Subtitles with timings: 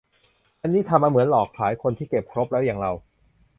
[0.61, 2.91] อันนี้เหมือนทำมาหลอกขายคนที่เก็บครบแล้วอย่างเรา